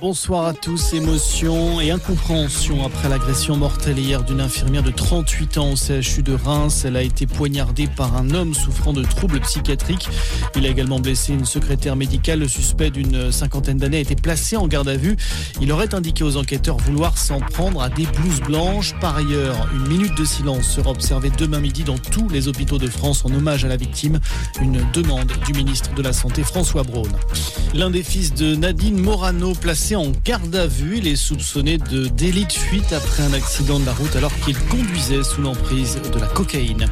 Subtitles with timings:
[0.00, 0.92] Bonsoir à tous.
[0.92, 6.34] Émotion et incompréhension après l'agression mortelle hier d'une infirmière de 38 ans au CHU de
[6.34, 6.84] Reims.
[6.84, 10.08] Elle a été poignardée par un homme souffrant de troubles psychiatriques.
[10.56, 12.40] Il a également blessé une secrétaire médicale.
[12.40, 15.16] Le suspect d'une cinquantaine d'années a été placé en garde à vue.
[15.60, 18.94] Il aurait indiqué aux enquêteurs vouloir s'en prendre à des blouses blanches.
[19.00, 22.88] Par ailleurs, une minute de silence sera observée demain midi dans tous les hôpitaux de
[22.88, 24.18] France en hommage à la victime.
[24.60, 27.12] Une demande du ministre de la Santé François Braun.
[27.74, 30.98] L'un des fils de Nadine Morano placé en garde à vue.
[30.98, 34.56] Il est soupçonné de délit de fuite après un accident de la route alors qu'il
[34.56, 36.86] conduisait sous l'emprise de la cocaïne.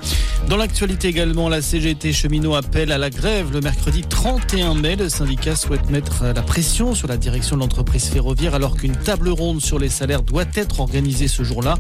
[0.49, 4.97] Dans l'actualité également, la CGT cheminot appelle à la grève le mercredi 31 mai.
[4.97, 9.29] Le syndicat souhaite mettre la pression sur la direction de l'entreprise ferroviaire alors qu'une table
[9.29, 11.77] ronde sur les salaires doit être organisée ce jour-là.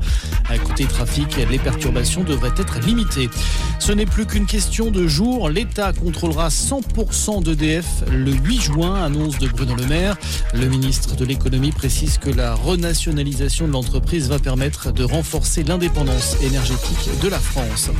[0.48, 3.30] À côté trafic, les perturbations devraient être limitées.
[3.80, 5.50] Ce n'est plus qu'une question de jour.
[5.50, 10.16] L'État contrôlera 100% d'EDF le 8 juin, annonce de Bruno Le Maire.
[10.54, 16.36] Le ministre de l'économie précise que la renationalisation de l'entreprise va permettre de renforcer l'indépendance
[16.42, 17.90] énergétique de la France.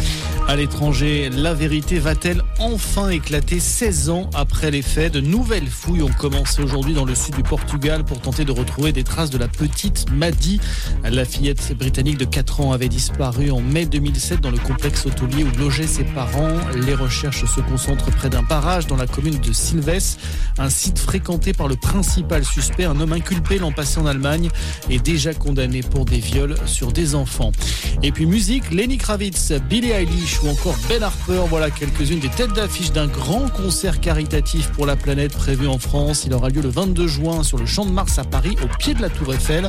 [0.48, 5.12] À l'étranger, la vérité va-t-elle enfin éclater 16 ans après les faits?
[5.12, 8.92] De nouvelles fouilles ont commencé aujourd'hui dans le sud du Portugal pour tenter de retrouver
[8.92, 10.60] des traces de la petite Maddy.
[11.04, 15.44] La fillette britannique de 4 ans avait disparu en mai 2007 dans le complexe hôtelier
[15.44, 16.56] où logeaient ses parents.
[16.86, 20.16] Les recherches se concentrent près d'un barrage dans la commune de Silves,
[20.58, 24.48] un site fréquenté par le principal suspect, un homme inculpé l'an passé en Allemagne
[24.91, 27.52] et déjà condamné pour des viols sur des enfants.
[28.02, 32.52] Et puis musique, Lenny Kravitz, Billie Eilish ou encore Ben Harper, voilà quelques-unes des têtes
[32.55, 36.24] d'affiche d'un grand concert caritatif pour la planète prévu en France.
[36.27, 38.94] Il aura lieu le 22 juin sur le Champ de Mars à Paris, au pied
[38.94, 39.69] de la Tour Eiffel.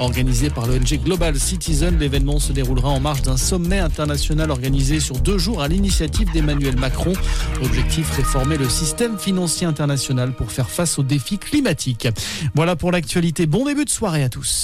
[0.00, 5.18] Organisé par l'ONG Global Citizen, l'événement se déroulera en marge d'un sommet international organisé sur
[5.18, 7.12] deux jours à l'initiative d'Emmanuel Macron.
[7.62, 12.08] Objectif réformer le système financier international pour faire face aux défis climatiques.
[12.54, 13.46] Voilà pour l'actualité.
[13.46, 14.62] Bon début de soirée à tous.